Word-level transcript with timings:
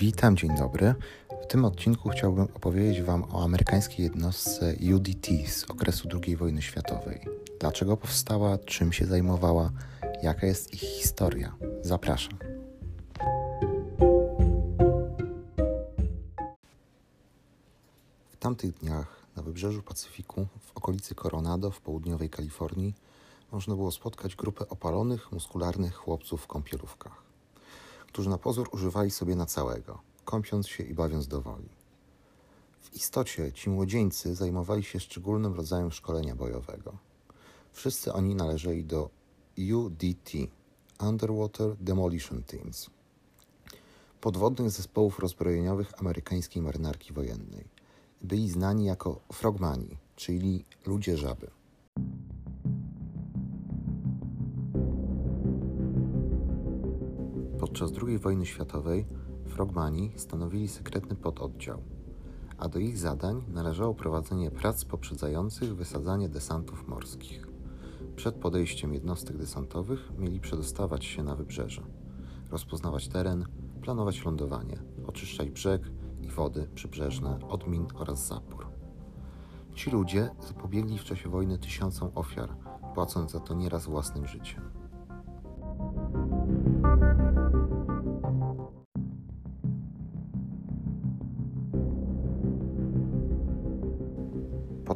Witam, 0.00 0.36
dzień 0.36 0.56
dobry. 0.56 0.94
W 1.42 1.46
tym 1.46 1.64
odcinku 1.64 2.08
chciałbym 2.08 2.44
opowiedzieć 2.54 3.02
Wam 3.02 3.24
o 3.24 3.44
amerykańskiej 3.44 4.04
jednostce 4.04 4.74
UDT 4.94 5.26
z 5.48 5.70
okresu 5.70 6.08
II 6.14 6.36
wojny 6.36 6.62
światowej. 6.62 7.20
Dlaczego 7.60 7.96
powstała, 7.96 8.58
czym 8.58 8.92
się 8.92 9.06
zajmowała, 9.06 9.70
jaka 10.22 10.46
jest 10.46 10.74
ich 10.74 10.80
historia. 10.80 11.56
Zapraszam. 11.82 12.38
W 18.30 18.36
tamtych 18.38 18.72
dniach 18.72 19.26
na 19.36 19.42
wybrzeżu 19.42 19.82
Pacyfiku, 19.82 20.46
w 20.60 20.76
okolicy 20.76 21.14
Coronado 21.14 21.70
w 21.70 21.80
południowej 21.80 22.30
Kalifornii, 22.30 22.94
można 23.52 23.74
było 23.74 23.90
spotkać 23.90 24.36
grupę 24.36 24.68
opalonych, 24.68 25.32
muskularnych 25.32 25.94
chłopców 25.94 26.42
w 26.42 26.46
kąpielówkach 26.46 27.29
którzy 28.12 28.30
na 28.30 28.38
pozór 28.38 28.68
używali 28.72 29.10
sobie 29.10 29.36
na 29.36 29.46
całego, 29.46 29.98
kąpiąc 30.24 30.68
się 30.68 30.84
i 30.84 30.94
bawiąc 30.94 31.28
do 31.28 31.40
woli. 31.40 31.68
W 32.80 32.94
istocie 32.94 33.52
ci 33.52 33.70
młodzieńcy 33.70 34.34
zajmowali 34.34 34.84
się 34.84 35.00
szczególnym 35.00 35.54
rodzajem 35.54 35.92
szkolenia 35.92 36.36
bojowego. 36.36 36.96
Wszyscy 37.72 38.12
oni 38.12 38.34
należeli 38.34 38.84
do 38.84 39.10
UDT 39.74 40.30
Underwater 41.00 41.76
Demolition 41.76 42.42
Teams 42.42 42.90
podwodnych 44.20 44.70
zespołów 44.70 45.18
rozbrojeniowych 45.18 46.00
amerykańskiej 46.00 46.62
marynarki 46.62 47.12
wojennej. 47.12 47.64
Byli 48.22 48.50
znani 48.50 48.84
jako 48.84 49.20
frogmani, 49.32 49.96
czyli 50.16 50.64
ludzie 50.86 51.16
żaby. 51.16 51.50
Podczas 57.80 58.02
II 58.02 58.18
wojny 58.18 58.46
światowej 58.46 59.06
frogmani 59.46 60.12
stanowili 60.16 60.68
sekretny 60.68 61.16
pododdział, 61.16 61.82
a 62.58 62.68
do 62.68 62.78
ich 62.78 62.98
zadań 62.98 63.44
należało 63.48 63.94
prowadzenie 63.94 64.50
prac 64.50 64.84
poprzedzających 64.84 65.76
wysadzanie 65.76 66.28
desantów 66.28 66.88
morskich. 66.88 67.46
Przed 68.16 68.34
podejściem 68.34 68.94
jednostek 68.94 69.36
desantowych 69.36 70.12
mieli 70.18 70.40
przedostawać 70.40 71.04
się 71.04 71.22
na 71.22 71.36
wybrzeże, 71.36 71.82
rozpoznawać 72.50 73.08
teren, 73.08 73.46
planować 73.82 74.24
lądowanie, 74.24 74.82
oczyszczać 75.06 75.50
brzeg 75.50 75.82
i 76.22 76.28
wody 76.28 76.68
przybrzeżne 76.74 77.38
od 77.48 77.66
min 77.66 77.86
oraz 77.94 78.28
zapór. 78.28 78.66
Ci 79.74 79.90
ludzie 79.90 80.30
zapobiegli 80.40 80.98
w 80.98 81.04
czasie 81.04 81.28
wojny 81.28 81.58
tysiącom 81.58 82.10
ofiar, 82.14 82.56
płacąc 82.94 83.32
za 83.32 83.40
to 83.40 83.54
nieraz 83.54 83.86
własnym 83.86 84.26
życiem. 84.26 84.80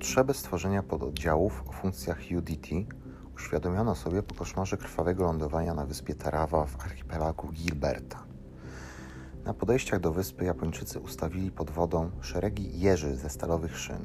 Potrzebę 0.04 0.34
stworzenia 0.34 0.82
pododdziałów 0.82 1.64
o 1.68 1.72
funkcjach 1.72 2.18
UDT 2.38 2.68
uświadomiono 3.36 3.94
sobie 3.94 4.22
po 4.22 4.34
koszmarze 4.34 4.76
krwawego 4.76 5.24
lądowania 5.24 5.74
na 5.74 5.86
wyspie 5.86 6.14
Tarawa 6.14 6.66
w 6.66 6.84
archipelagu 6.84 7.48
Gilberta. 7.48 8.24
Na 9.44 9.54
podejściach 9.54 10.00
do 10.00 10.12
wyspy 10.12 10.44
Japończycy 10.44 11.00
ustawili 11.00 11.50
pod 11.50 11.70
wodą 11.70 12.10
szeregi 12.20 12.80
jeży 12.80 13.16
ze 13.16 13.30
stalowych 13.30 13.78
szyn. 13.78 14.04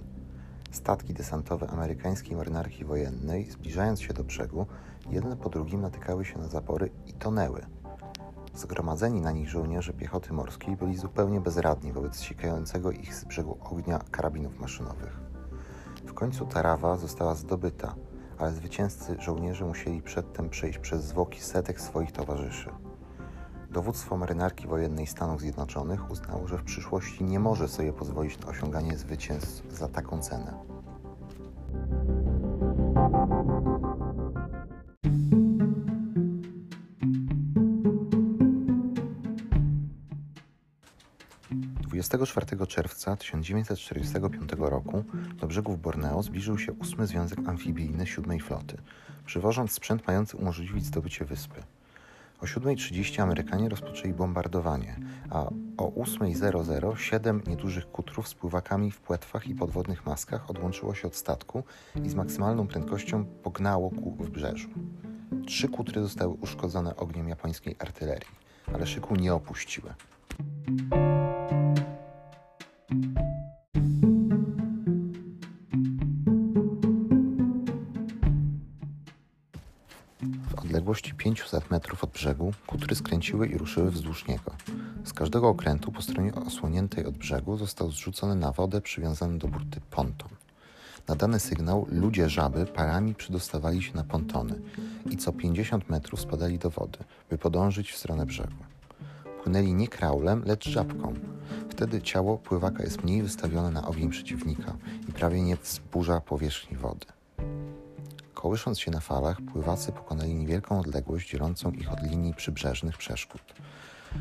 Statki 0.72 1.14
desantowe 1.14 1.68
amerykańskiej 1.68 2.36
marynarki 2.36 2.86
wojennej, 2.86 3.52
zbliżając 3.52 4.02
się 4.02 4.14
do 4.14 4.24
brzegu, 4.24 4.66
jedne 5.10 5.38
po 5.38 5.50
drugim 5.50 5.82
natykały 5.82 6.26
się 6.26 6.38
na 6.38 6.48
zapory 6.48 6.90
i 7.06 7.14
tonęły. 7.14 7.66
Zgromadzeni 8.56 9.22
na 9.22 9.32
nich 9.32 9.50
żołnierze 9.50 9.94
piechoty 9.94 10.34
morskiej 10.34 10.76
byli 10.76 10.98
zupełnie 10.98 11.42
bezradni 11.42 11.92
wobec 11.92 12.20
sikającego 12.20 12.92
ich 12.92 13.16
z 13.16 13.26
brzegu 13.26 13.58
ognia 13.62 14.00
karabinów 14.12 14.60
maszynowych. 14.60 15.29
Końcu 16.20 16.46
Tarawa 16.46 16.98
została 16.98 17.36
zdobyta, 17.36 17.96
ale 18.38 18.52
zwycięzcy 18.52 19.16
żołnierze 19.20 19.66
musieli 19.66 20.02
przedtem 20.02 20.50
przejść 20.50 20.80
przez 20.80 21.04
zwłoki 21.04 21.42
setek 21.42 21.82
swoich 21.82 22.12
towarzyszy. 22.12 22.70
Dowództwo 23.72 24.18
marynarki 24.18 24.68
wojennej 24.68 25.08
Stanów 25.08 25.42
Zjednoczonych 25.42 26.12
uznało, 26.12 26.48
że 26.48 26.58
w 26.58 26.64
przyszłości 26.64 27.24
nie 27.24 27.40
może 27.40 27.68
sobie 27.68 27.94
pozwolić 27.94 28.40
na 28.40 28.48
osiąganie 28.48 28.98
zwycięstw 28.98 29.74
za 29.74 29.88
taką 29.88 30.22
cenę. 30.22 30.69
24 41.90 42.68
czerwca 42.68 43.16
1945 43.16 44.52
roku 44.58 45.04
do 45.40 45.48
brzegów 45.48 45.82
Borneo 45.82 46.24
zbliżył 46.24 46.58
się 46.58 46.74
ósmy 46.74 47.08
Związek 47.08 47.40
Amfibijny 47.48 48.08
siódmej 48.08 48.40
floty, 48.40 48.78
przywożąc 49.26 49.72
sprzęt 49.72 50.08
mający 50.08 50.38
umożliwić 50.38 50.86
zdobycie 50.86 51.26
wyspy. 51.26 51.64
O 52.42 52.46
7.30 52.46 53.22
Amerykanie 53.22 53.70
rozpoczęli 53.70 54.14
bombardowanie, 54.14 54.96
a 55.30 55.46
o 55.78 55.92
8.00 55.92 56.96
siedem 56.96 57.42
niedużych 57.48 57.92
kutrów 57.92 58.28
z 58.28 58.34
pływakami 58.34 58.92
w 58.92 59.00
płetwach 59.00 59.48
i 59.48 59.56
podwodnych 59.56 60.06
maskach 60.06 60.50
odłączyło 60.50 60.96
się 60.96 61.08
od 61.08 61.16
statku 61.16 61.64
i 62.04 62.10
z 62.10 62.16
maksymalną 62.16 62.68
prędkością 62.68 63.26
pognało 63.26 63.90
ku 63.90 64.12
wybrzeżu. 64.12 64.70
Trzy 65.48 65.70
kutry 65.70 66.02
zostały 66.02 66.34
uszkodzone 66.34 66.96
ogniem 66.96 67.30
japońskiej 67.30 67.76
artylerii, 67.80 68.36
ale 68.74 68.88
szyku 68.88 69.16
nie 69.16 69.34
opuściły. 69.34 69.94
Odległości 81.00 81.14
500 81.14 81.72
metrów 81.72 82.04
od 82.04 82.10
brzegu 82.10 82.54
kutry 82.68 82.96
skręciły 82.96 83.48
i 83.48 83.58
ruszyły 83.58 83.92
wzdłuż 83.92 84.28
niego. 84.28 84.52
Z 85.06 85.14
każdego 85.14 85.50
okrętu 85.50 85.92
po 85.92 86.02
stronie 86.02 86.36
osłoniętej 86.36 87.06
od 87.06 87.18
brzegu 87.18 87.58
został 87.58 87.92
zrzucony 87.92 88.36
na 88.36 88.52
wodę 88.52 88.82
przywiązany 88.82 89.38
do 89.38 89.48
burty 89.48 89.82
ponton. 89.92 90.30
Na 91.08 91.16
dany 91.16 91.40
sygnał 91.40 91.88
ludzie 91.90 92.30
żaby 92.30 92.66
parami 92.66 93.16
przydostawali 93.16 93.84
się 93.84 93.94
na 93.96 94.04
pontony 94.04 94.56
i 95.10 95.18
co 95.18 95.32
50 95.32 95.90
metrów 95.90 96.22
spadali 96.22 96.60
do 96.60 96.70
wody, 96.70 97.00
by 97.30 97.38
podążyć 97.38 97.92
w 97.92 97.98
stronę 97.98 98.26
brzegu. 98.26 98.64
Płynęli 99.44 99.74
nie 99.74 99.88
kraulem, 99.88 100.44
lecz 100.46 100.70
żabką. 100.70 101.14
Wtedy 101.70 102.02
ciało 102.02 102.38
pływaka 102.38 102.84
jest 102.84 103.04
mniej 103.04 103.24
wystawione 103.24 103.72
na 103.72 103.88
ogień 103.88 104.10
przeciwnika 104.10 104.76
i 105.10 105.12
prawie 105.12 105.42
nie 105.42 105.56
wzburza 105.56 106.22
powierzchni 106.22 106.78
wody. 106.78 107.19
Kołysząc 108.40 108.80
się 108.80 108.92
na 108.92 109.00
falach, 109.00 109.38
pływacy 109.42 109.92
pokonali 109.92 110.36
niewielką 110.36 110.80
odległość 110.80 111.30
dzielącą 111.30 111.72
ich 111.72 111.94
od 111.94 112.04
linii 112.04 112.34
przybrzeżnych 112.34 112.98
przeszkód. 112.98 113.42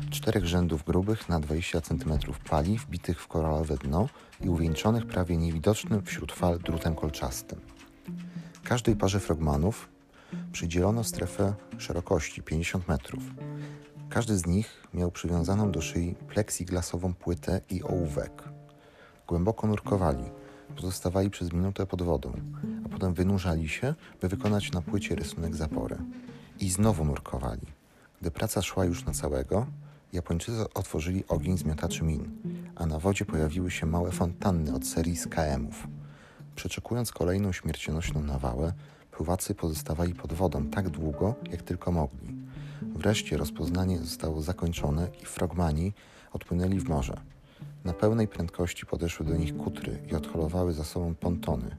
Czterech 0.09 0.45
rzędów 0.45 0.83
grubych 0.83 1.29
na 1.29 1.39
20 1.39 1.81
cm 1.81 2.19
pali 2.49 2.77
wbitych 2.77 3.21
w 3.21 3.27
koralowe 3.27 3.77
dno 3.77 4.09
i 4.41 4.49
uwieńczonych 4.49 5.05
prawie 5.05 5.37
niewidocznym 5.37 6.05
wśród 6.05 6.31
fal 6.31 6.59
drutem 6.59 6.95
kolczastym. 6.95 7.59
Każdej 8.63 8.95
parze 8.95 9.19
frogmanów 9.19 9.89
przydzielono 10.51 11.03
strefę 11.03 11.53
szerokości 11.77 12.43
50 12.43 12.87
metrów. 12.87 13.23
Każdy 14.09 14.37
z 14.37 14.45
nich 14.45 14.87
miał 14.93 15.11
przywiązaną 15.11 15.71
do 15.71 15.81
szyi 15.81 16.15
pleksiglasową 16.15 17.13
płytę 17.13 17.61
i 17.69 17.83
ołówek. 17.83 18.43
Głęboko 19.27 19.67
nurkowali, 19.67 20.23
pozostawali 20.75 21.29
przez 21.29 21.53
minutę 21.53 21.85
pod 21.85 22.01
wodą, 22.01 22.33
a 22.85 22.89
potem 22.89 23.13
wynurzali 23.13 23.69
się, 23.69 23.95
by 24.21 24.27
wykonać 24.27 24.71
na 24.71 24.81
płycie 24.81 25.15
rysunek 25.15 25.55
zapory. 25.55 25.97
I 26.59 26.69
znowu 26.69 27.05
nurkowali. 27.05 27.67
Gdy 28.21 28.31
praca 28.31 28.61
szła 28.61 28.85
już 28.85 29.05
na 29.05 29.13
całego, 29.13 29.65
Japończycy 30.13 30.73
otworzyli 30.73 31.23
ogień 31.27 31.57
z 31.57 31.63
miotaczy 31.63 32.03
min, 32.03 32.31
a 32.75 32.85
na 32.85 32.99
wodzie 32.99 33.25
pojawiły 33.25 33.71
się 33.71 33.85
małe 33.85 34.11
fontanny 34.11 34.75
od 34.75 34.87
serii 34.87 35.17
z 35.17 35.27
KM-ów. 35.27 35.87
Przeczekując 36.55 37.11
kolejną 37.11 37.51
śmiercionośną 37.51 38.23
nawałę, 38.23 38.73
pływacy 39.11 39.55
pozostawali 39.55 40.13
pod 40.13 40.33
wodą 40.33 40.67
tak 40.67 40.89
długo, 40.89 41.35
jak 41.51 41.61
tylko 41.61 41.91
mogli. 41.91 42.35
Wreszcie 42.81 43.37
rozpoznanie 43.37 43.97
zostało 43.97 44.41
zakończone 44.41 45.07
i 45.21 45.25
frogmani 45.25 45.93
odpłynęli 46.33 46.79
w 46.79 46.89
morze. 46.89 47.21
Na 47.83 47.93
pełnej 47.93 48.27
prędkości 48.27 48.85
podeszły 48.85 49.25
do 49.25 49.35
nich 49.35 49.57
kutry 49.57 49.99
i 50.11 50.15
odholowały 50.15 50.73
za 50.73 50.83
sobą 50.83 51.15
pontony. 51.15 51.75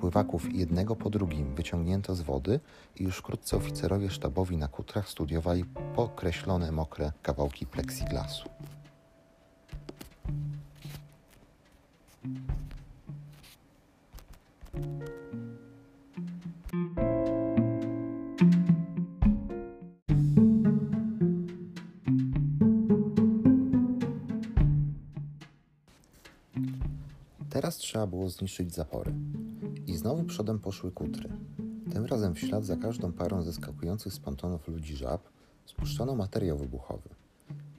Pływaków 0.00 0.54
jednego 0.54 0.96
po 0.96 1.10
drugim 1.10 1.54
wyciągnięto 1.54 2.14
z 2.14 2.20
wody 2.20 2.60
i 2.96 3.02
już 3.02 3.16
wkrótce 3.16 3.56
oficerowie 3.56 4.10
sztabowi 4.10 4.56
na 4.56 4.68
kutrach 4.68 5.08
studiowali 5.08 5.64
pokreślone 5.96 6.72
mokre 6.72 7.12
kawałki 7.22 7.66
plexiglasu. 7.66 8.48
Teraz 27.50 27.76
trzeba 27.76 28.06
było 28.06 28.30
zniszczyć 28.30 28.74
zapory. 28.74 29.12
I 29.86 29.96
znowu 29.96 30.24
przodem 30.24 30.58
poszły 30.58 30.92
kutry. 30.92 31.30
Tym 31.92 32.04
razem 32.04 32.34
w 32.34 32.40
ślad 32.40 32.64
za 32.64 32.76
każdą 32.76 33.12
parą 33.12 33.42
zeskakujących 33.42 34.12
z 34.12 34.18
pontonów 34.18 34.68
ludzi 34.68 34.96
żab 34.96 35.22
spuszczono 35.66 36.14
materiał 36.14 36.58
wybuchowy. 36.58 37.08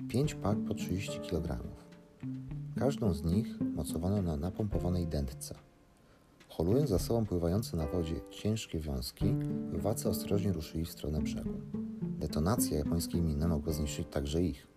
Pięć 0.10 0.36
pak 0.36 0.58
po 0.68 0.74
30 0.74 1.20
kg. 1.20 1.60
Każdą 2.80 3.14
z 3.14 3.24
nich 3.24 3.48
mocowano 3.76 4.22
na 4.22 4.38
napompowanej 4.38 5.08
dętce. 5.08 5.56
Holując 6.50 6.90
za 6.90 7.00
sobą 7.00 7.26
pływające 7.26 7.78
na 7.78 7.88
wodzie 7.88 8.16
ciężkie 8.32 8.80
wiązki, 8.80 9.26
pływacy 9.70 10.10
ostrożnie 10.10 10.54
ruszyli 10.54 10.86
w 10.86 10.92
stronę 10.92 11.22
brzegu. 11.22 11.54
Detonacja 12.02 12.78
japońskiej 12.78 13.22
miny 13.22 13.48
mogła 13.48 13.74
zniszczyć 13.74 14.08
także 14.12 14.42
ich. 14.42 14.68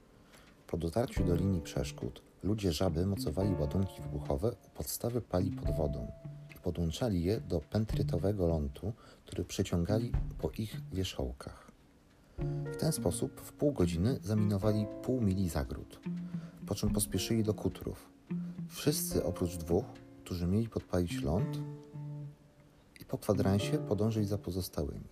Po 0.66 0.76
dotarciu 0.76 1.24
do 1.24 1.34
linii 1.34 1.60
przeszkód, 1.60 2.22
ludzie 2.46 2.72
żaby 2.72 3.06
mocowali 3.06 3.54
ładunki 3.54 4.02
wybuchowe 4.02 4.52
u 4.52 4.76
podstawy 4.76 5.20
pali 5.20 5.50
pod 5.50 5.76
wodą 5.76 6.12
i 6.56 6.58
podłączali 6.58 7.24
je 7.24 7.40
do 7.40 7.60
pentrytowego 7.60 8.46
lądu, 8.46 8.92
który 9.24 9.44
przeciągali 9.44 10.12
po 10.38 10.50
ich 10.50 10.80
wierzchołkach. 10.92 11.70
W 12.72 12.76
ten 12.76 12.92
sposób 12.92 13.40
w 13.40 13.52
pół 13.52 13.72
godziny 13.72 14.18
zaminowali 14.22 14.86
pół 15.02 15.20
mili 15.20 15.48
zagród, 15.48 16.00
po 16.66 16.74
czym 16.74 16.90
pospieszyli 16.90 17.42
do 17.42 17.54
kutrów. 17.54 18.10
Wszyscy 18.68 19.24
oprócz 19.24 19.56
dwóch, 19.56 19.84
którzy 20.24 20.46
mieli 20.46 20.68
podpalić 20.68 21.22
ląd 21.22 21.58
i 23.00 23.04
po 23.04 23.18
kwadransie 23.18 23.78
podążyć 23.78 24.28
za 24.28 24.38
pozostałymi. 24.38 25.08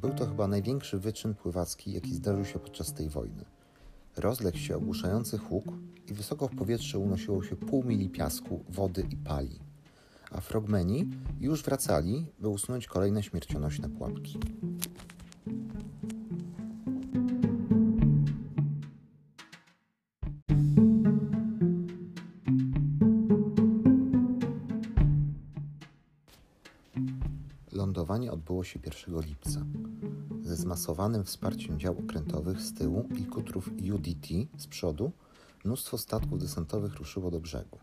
Był 0.00 0.14
to 0.14 0.26
chyba 0.26 0.48
największy 0.48 0.98
wyczyn 0.98 1.34
pływacki, 1.34 1.92
jaki 1.92 2.14
zdarzył 2.14 2.44
się 2.44 2.58
podczas 2.58 2.92
tej 2.92 3.08
wojny. 3.08 3.44
Rozległ 4.16 4.58
się 4.58 4.76
ogłuszający 4.76 5.38
huk 5.38 5.64
i 6.10 6.14
wysoko 6.14 6.48
w 6.48 6.56
powietrze 6.56 6.98
unosiło 6.98 7.42
się 7.42 7.56
pół 7.56 7.84
mili 7.84 8.08
piasku, 8.08 8.64
wody 8.68 9.06
i 9.10 9.16
pali. 9.16 9.58
A 10.30 10.40
frogmeni 10.40 11.10
już 11.40 11.62
wracali, 11.62 12.26
by 12.38 12.48
usunąć 12.48 12.86
kolejne 12.86 13.22
śmiercionośne 13.22 13.88
pułapki. 13.88 14.38
Lądowanie 27.72 28.32
odbyło 28.32 28.64
się 28.64 28.80
1 29.06 29.20
lipca. 29.20 29.60
Ze 30.46 30.56
zmasowanym 30.56 31.24
wsparciem 31.24 31.78
dział 31.78 31.98
okrętowych 31.98 32.60
z 32.60 32.74
tyłu 32.74 33.08
i 33.18 33.24
kutrów 33.24 33.70
UDT 33.94 34.26
z 34.56 34.66
przodu, 34.66 35.12
mnóstwo 35.64 35.98
statków 35.98 36.38
desantowych 36.38 36.94
ruszyło 36.94 37.30
do 37.30 37.40
brzegu. 37.40 37.78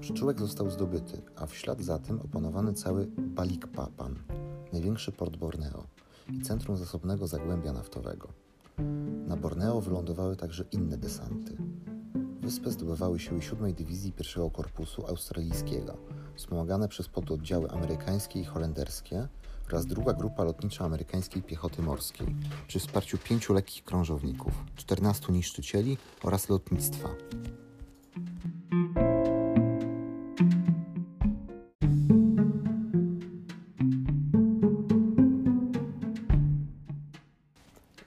Przyczółek 0.00 0.38
został 0.38 0.70
zdobyty, 0.70 1.22
a 1.36 1.46
w 1.46 1.54
ślad 1.54 1.80
za 1.82 1.98
tym 1.98 2.20
opanowany 2.20 2.72
cały 2.72 3.06
Balikpapan, 3.06 4.14
największy 4.72 5.12
port 5.12 5.36
Borneo 5.36 5.86
i 6.32 6.42
centrum 6.42 6.76
zasobnego 6.76 7.26
zagłębia 7.26 7.72
naftowego. 7.72 8.28
Na 9.26 9.36
Borneo 9.36 9.80
wylądowały 9.80 10.36
także 10.36 10.64
inne 10.72 10.96
desanty. 10.96 11.56
Wyspę 12.40 12.70
zdobywały 12.70 13.18
siły 13.18 13.42
7 13.42 13.74
Dywizji 13.74 14.12
I 14.18 14.50
Korpusu 14.52 15.06
Australijskiego, 15.06 15.96
wspomagane 16.34 16.88
przez 16.88 17.08
pododdziały 17.08 17.70
amerykańskie 17.70 18.40
i 18.40 18.44
holenderskie 18.44 19.28
oraz 19.74 19.86
druga 19.86 20.12
grupa 20.12 20.44
lotnicza 20.44 20.84
amerykańskiej 20.84 21.42
piechoty 21.42 21.82
morskiej 21.82 22.26
przy 22.68 22.78
wsparciu 22.78 23.18
pięciu 23.18 23.54
lekkich 23.54 23.84
krążowników, 23.84 24.52
14 24.76 25.32
niszczycieli 25.32 25.98
oraz 26.22 26.48
lotnictwa. 26.48 27.08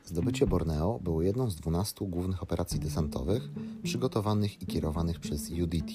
Zdobycie 0.06 0.48
Borneo 0.48 1.00
było 1.00 1.22
jedną 1.22 1.50
z 1.50 1.56
12 1.56 2.06
głównych 2.06 2.44
operacji 2.44 2.80
desantowych 2.80 3.50
przygotowanych 3.84 4.62
i 4.62 4.66
kierowanych 4.66 5.20
przez 5.20 5.52
UDT. 5.52 5.92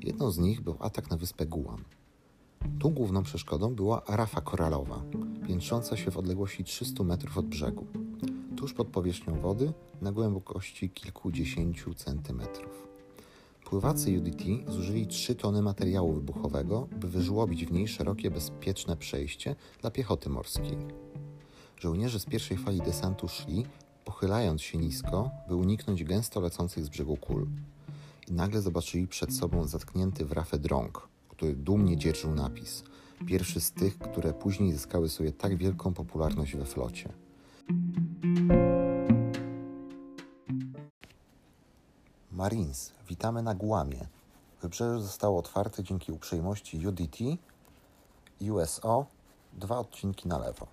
Jedną 0.00 0.30
z 0.30 0.38
nich 0.38 0.60
był 0.60 0.76
atak 0.80 1.10
na 1.10 1.16
wyspę 1.16 1.46
Guam. 1.46 1.84
Tu 2.84 2.90
główną 2.90 3.22
przeszkodą 3.22 3.74
była 3.74 4.02
rafa 4.08 4.40
koralowa, 4.40 5.02
piętrząca 5.46 5.96
się 5.96 6.10
w 6.10 6.18
odległości 6.18 6.64
300 6.64 7.04
metrów 7.04 7.38
od 7.38 7.46
brzegu, 7.46 7.86
tuż 8.56 8.72
pod 8.74 8.88
powierzchnią 8.88 9.40
wody 9.40 9.72
na 10.02 10.12
głębokości 10.12 10.90
kilkudziesięciu 10.90 11.94
centymetrów. 11.94 12.88
Pływacy 13.64 14.18
UDT 14.18 14.72
zużyli 14.72 15.06
3 15.06 15.34
tony 15.34 15.62
materiału 15.62 16.12
wybuchowego, 16.12 16.88
by 17.00 17.08
wyżłobić 17.08 17.66
w 17.66 17.72
niej 17.72 17.88
szerokie, 17.88 18.30
bezpieczne 18.30 18.96
przejście 18.96 19.56
dla 19.80 19.90
piechoty 19.90 20.30
morskiej. 20.30 20.78
Żołnierze 21.76 22.20
z 22.20 22.24
pierwszej 22.24 22.56
fali 22.56 22.80
desantu 22.80 23.28
szli, 23.28 23.66
pochylając 24.04 24.62
się 24.62 24.78
nisko, 24.78 25.30
by 25.48 25.54
uniknąć 25.56 26.04
gęsto 26.04 26.40
lecących 26.40 26.84
z 26.84 26.88
brzegu 26.88 27.16
kul. 27.16 27.46
I 28.28 28.32
nagle 28.32 28.60
zobaczyli 28.60 29.06
przed 29.06 29.34
sobą 29.34 29.66
zatknięty 29.66 30.24
w 30.24 30.32
rafę 30.32 30.58
drąg, 30.58 31.13
który 31.36 31.54
dumnie 31.54 31.96
dzierżył 31.96 32.34
napis. 32.34 32.82
Pierwszy 33.26 33.60
z 33.60 33.72
tych, 33.72 33.98
które 33.98 34.32
później 34.32 34.72
zyskały 34.72 35.08
sobie 35.08 35.32
tak 35.32 35.56
wielką 35.56 35.94
popularność 35.94 36.56
we 36.56 36.64
flocie. 36.64 37.12
Marines, 42.32 42.92
witamy 43.08 43.42
na 43.42 43.54
Guamie. 43.54 44.06
Wybrzeże 44.62 45.00
zostało 45.00 45.38
otwarte 45.38 45.82
dzięki 45.82 46.12
uprzejmości 46.12 46.86
UDT, 46.86 47.18
USO, 48.40 49.06
dwa 49.52 49.78
odcinki 49.78 50.28
na 50.28 50.38
lewo. 50.38 50.66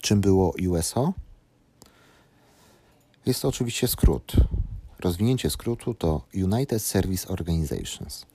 Czym 0.00 0.20
było 0.20 0.54
USO? 0.70 1.12
Jest 3.26 3.42
to 3.42 3.48
oczywiście 3.48 3.88
skrót. 3.88 4.32
Rozwinięcie 4.98 5.50
skrótu 5.50 5.94
to 5.94 6.22
United 6.34 6.82
Service 6.82 7.28
Organizations. 7.28 8.26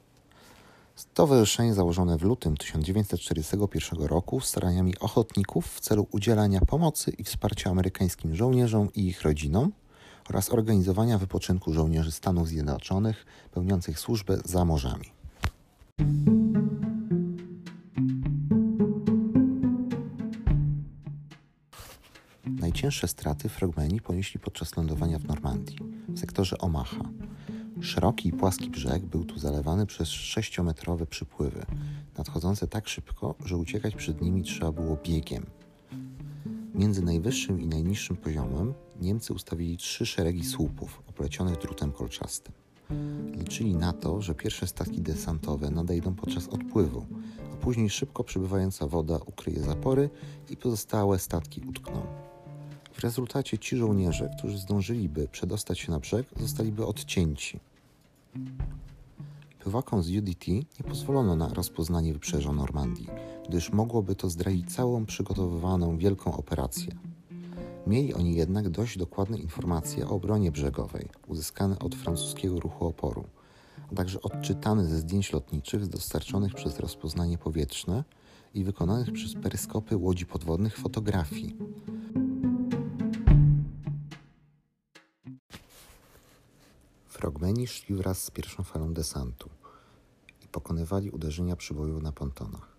Stowarzyszenie 0.96 1.74
założone 1.74 2.18
w 2.18 2.22
lutym 2.22 2.58
1941 2.58 4.04
roku 4.04 4.40
staraniami 4.40 5.00
ochotników 5.00 5.68
w 5.68 5.80
celu 5.80 6.08
udzielania 6.12 6.60
pomocy 6.62 7.12
i 7.12 7.24
wsparcia 7.24 7.70
amerykańskim 7.70 8.36
żołnierzom 8.36 8.90
i 8.94 9.08
ich 9.08 9.22
rodzinom 9.22 9.72
oraz 10.30 10.50
organizowania 10.50 11.18
wypoczynku 11.18 11.74
żołnierzy 11.74 12.12
Stanów 12.12 12.48
Zjednoczonych 12.48 13.26
pełniących 13.52 14.00
służbę 14.00 14.38
za 14.46 14.66
morzami. 14.66 15.06
Najcięższe 22.46 23.08
straty 23.08 23.50
frogmeni 23.50 24.02
ponieśli 24.02 24.40
podczas 24.40 24.78
lądowania 24.78 25.20
w 25.20 25.26
Normandii, 25.26 25.78
w 26.08 26.20
sektorze 26.20 26.58
Omaha. 26.58 27.10
Szeroki 27.86 28.30
i 28.30 28.32
płaski 28.32 28.70
brzeg 28.70 29.06
był 29.06 29.26
tu 29.26 29.40
zalewany 29.40 29.86
przez 29.86 30.08
sześciometrowe 30.10 31.06
przypływy, 31.06 31.66
nadchodzące 32.18 32.68
tak 32.68 32.90
szybko, 32.90 33.36
że 33.46 33.58
uciekać 33.58 33.96
przed 33.96 34.22
nimi 34.22 34.44
trzeba 34.44 34.72
było 34.72 34.98
biegiem. 35.04 35.46
Między 36.76 37.02
najwyższym 37.02 37.62
i 37.62 37.68
najniższym 37.68 38.18
poziomem 38.18 38.74
Niemcy 39.02 39.34
ustawili 39.34 39.78
trzy 39.78 40.06
szeregi 40.06 40.44
słupów 40.44 41.04
oplecionych 41.10 41.58
drutem 41.58 41.92
kolczastym. 41.92 42.54
Liczyli 43.38 43.76
na 43.76 43.94
to, 43.94 44.22
że 44.22 44.36
pierwsze 44.36 44.68
statki 44.68 45.02
desantowe 45.02 45.70
nadejdą 45.70 46.16
podczas 46.16 46.48
odpływu, 46.48 47.06
a 47.54 47.56
później 47.56 47.90
szybko 47.90 48.24
przybywająca 48.24 48.88
woda 48.88 49.18
ukryje 49.26 49.60
zapory 49.60 50.10
i 50.50 50.58
pozostałe 50.58 51.20
statki 51.20 51.62
utkną. 51.70 52.02
W 52.94 53.00
rezultacie 53.00 53.58
ci 53.58 53.78
żołnierze, 53.78 54.30
którzy 54.38 54.58
zdążyliby 54.58 55.28
przedostać 55.28 55.80
się 55.80 55.92
na 55.92 56.00
brzeg, 56.00 56.26
zostaliby 56.40 56.86
odcięci. 56.86 57.60
Pływakom 59.66 60.04
z 60.04 60.18
UDT 60.18 60.48
nie 60.48 60.90
pozwolono 60.90 61.36
na 61.36 61.54
rozpoznanie 61.54 62.14
wybrzeża 62.14 62.54
Normandii, 62.54 63.08
gdyż 63.50 63.72
mogłoby 63.72 64.16
to 64.16 64.30
zdradzić 64.30 64.76
całą 64.76 65.06
przygotowywaną 65.06 65.98
wielką 65.98 66.38
operację. 66.38 66.96
Mieli 67.88 68.14
oni 68.14 68.36
jednak 68.36 68.70
dość 68.70 68.98
dokładne 68.98 69.38
informacje 69.38 70.08
o 70.08 70.10
obronie 70.10 70.52
brzegowej, 70.52 71.10
uzyskane 71.28 71.80
od 71.80 71.96
francuskiego 71.96 72.60
ruchu 72.60 72.86
oporu, 72.86 73.24
a 73.92 73.96
także 73.96 74.22
odczytane 74.22 74.86
ze 74.86 74.98
zdjęć 74.98 75.34
lotniczych 75.34 75.88
dostarczonych 75.88 76.54
przez 76.54 76.80
rozpoznanie 76.80 77.38
powietrzne 77.38 78.04
i 78.54 78.64
wykonanych 78.64 79.12
przez 79.12 79.34
peryskopy 79.34 79.98
łodzi 79.98 80.26
podwodnych 80.26 80.78
fotografii. 80.78 81.56
Frogmeni 87.16 87.68
szli 87.68 87.96
wraz 87.96 88.24
z 88.24 88.32
pierwszą 88.32 88.64
falą 88.64 88.94
desantu 88.94 89.50
i 90.44 90.48
pokonywali 90.48 91.10
uderzenia 91.10 91.56
przyboju 91.56 92.02
na 92.02 92.12
pontonach. 92.12 92.76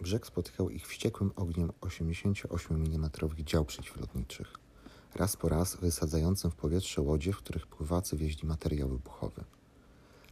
Brzeg 0.00 0.26
spotykał 0.26 0.70
ich 0.70 0.86
wściekłym 0.86 1.32
ogniem 1.36 1.72
88 1.80 2.76
mm 2.76 3.10
dział 3.44 3.64
przeciwlotniczych, 3.64 4.54
raz 5.14 5.36
po 5.36 5.48
raz 5.48 5.76
wysadzającym 5.76 6.50
w 6.50 6.54
powietrze 6.54 7.02
łodzie, 7.02 7.32
w 7.32 7.36
których 7.36 7.66
pływacy 7.66 8.16
wieźli 8.16 8.48
materiał 8.48 8.88
wybuchowy. 8.88 9.44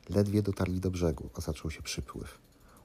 Ledwie 0.08 0.42
dotarli 0.42 0.80
do 0.80 0.90
brzegu, 0.90 1.30
a 1.34 1.40
zaczął 1.40 1.70
się 1.70 1.82
przypływ. 1.82 2.38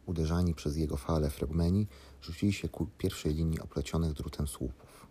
Uderzani 0.06 0.54
przez 0.54 0.78
jego 0.78 0.98
fale 0.98 1.30
fragmeni, 1.30 1.88
rzucili 2.22 2.54
się 2.54 2.70
ku 2.70 2.88
pierwszej 2.98 3.34
linii 3.34 3.60
oplecionych 3.60 4.14
drutem 4.14 4.48
słupów. 4.48 5.08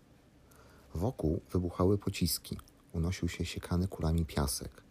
Wokół 0.95 1.41
wybuchały 1.51 1.97
pociski, 1.97 2.57
unosił 2.93 3.29
się 3.29 3.45
siekany 3.45 3.87
kulami 3.87 4.25
piasek. 4.25 4.83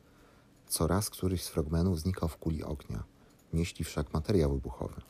Coraz 0.67 1.11
któryś 1.11 1.43
z 1.43 1.49
fragmentów 1.49 2.01
znikał 2.01 2.29
w 2.29 2.37
kuli 2.37 2.65
ognia, 2.65 3.05
nieśli 3.53 3.85
wszak 3.85 4.13
materiał 4.13 4.53
wybuchowy. 4.53 5.01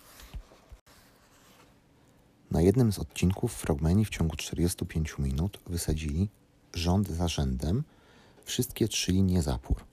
Na 2.50 2.62
jednym 2.62 2.92
z 2.92 2.98
odcinków 2.98 3.52
fragmeni 3.54 4.04
w 4.04 4.10
ciągu 4.10 4.36
45 4.36 5.18
minut 5.18 5.58
wysadzili 5.66 6.28
rząd 6.74 7.08
za 7.08 7.28
rzędem 7.28 7.84
wszystkie 8.44 8.88
trzy 8.88 9.12
linie 9.12 9.42
zapór. 9.42 9.84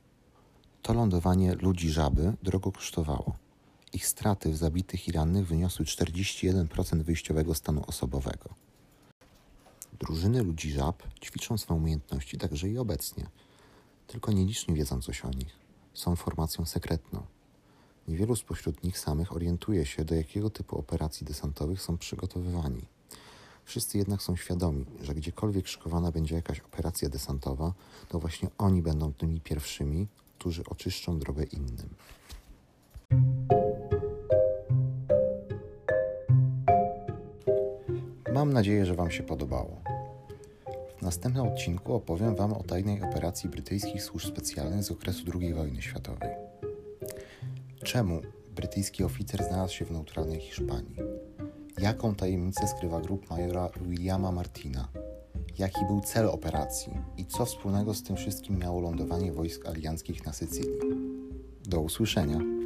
To 0.82 0.94
lądowanie 0.94 1.56
ludzi 1.56 1.90
żaby 1.90 2.34
drogo 2.44 2.72
kosztowało. 2.72 3.36
Ich 3.94 4.08
straty 4.08 4.52
w 4.52 4.58
zabitych 4.58 5.08
i 5.08 5.12
rannych 5.12 5.48
wyniosły 5.48 5.86
41% 5.86 7.02
wyjściowego 7.02 7.56
stanu 7.56 7.84
osobowego. 7.88 8.67
Drużyny 10.00 10.44
ludzi 10.44 10.72
żab 10.72 11.04
ćwiczą 11.22 11.58
swoje 11.58 11.80
umiejętności 11.80 12.38
także 12.38 12.70
i 12.70 12.78
obecnie. 12.78 13.30
Tylko 14.08 14.32
nieliczni 14.32 14.76
wiedzą 14.76 15.02
coś 15.02 15.26
o 15.26 15.30
nich. 15.30 15.56
Są 15.94 16.16
formacją 16.16 16.66
sekretną. 16.66 17.26
Niewielu 18.08 18.36
spośród 18.36 18.84
nich 18.84 19.00
samych 19.00 19.34
orientuje 19.34 19.86
się, 19.86 20.06
do 20.06 20.16
jakiego 20.16 20.50
typu 20.50 20.78
operacji 20.78 21.28
desantowych 21.28 21.82
są 21.82 21.98
przygotowywani. 21.98 22.82
Wszyscy 23.66 23.98
jednak 23.98 24.22
są 24.22 24.36
świadomi, 24.36 24.86
że 25.02 25.16
gdziekolwiek 25.16 25.68
szykowana 25.68 26.12
będzie 26.12 26.36
jakaś 26.36 26.60
operacja 26.60 27.10
desantowa, 27.10 27.74
to 28.10 28.20
właśnie 28.20 28.50
oni 28.58 28.82
będą 28.82 29.14
tymi 29.14 29.42
pierwszymi, 29.42 30.08
którzy 30.40 30.64
oczyszczą 30.66 31.20
drogę 31.20 31.44
innym. 31.44 31.90
Mam 38.38 38.54
nadzieję, 38.54 38.86
że 38.86 38.96
Wam 38.96 39.12
się 39.12 39.24
podobało. 39.24 39.82
W 40.98 41.02
następnym 41.02 41.48
odcinku 41.48 41.94
opowiem 41.94 42.36
Wam 42.36 42.54
o 42.54 42.64
tajnej 42.64 43.02
operacji 43.02 43.50
brytyjskich 43.50 44.04
służb 44.04 44.28
specjalnych 44.28 44.84
z 44.84 44.92
okresu 44.92 45.26
II 45.40 45.54
wojny 45.54 45.82
światowej. 45.82 46.30
Czemu 47.84 48.22
brytyjski 48.56 49.04
oficer 49.04 49.44
znalazł 49.44 49.74
się 49.74 49.86
w 49.86 49.92
neutralnej 49.92 50.40
Hiszpanii? 50.40 50.96
Jaką 51.78 52.16
tajemnicę 52.16 52.68
skrywa 52.68 53.02
grup 53.02 53.30
majora 53.30 53.70
Williama 53.82 54.32
Martina? 54.32 54.88
Jaki 55.58 55.86
był 55.86 56.02
cel 56.02 56.30
operacji 56.30 56.94
i 57.18 57.26
co 57.26 57.46
wspólnego 57.46 57.94
z 57.94 58.04
tym 58.04 58.16
wszystkim 58.16 58.58
miało 58.58 58.82
lądowanie 58.82 59.32
wojsk 59.32 59.66
alianckich 59.66 60.26
na 60.26 60.34
Sycylii? 60.34 60.80
Do 61.66 61.82
usłyszenia. 61.82 62.57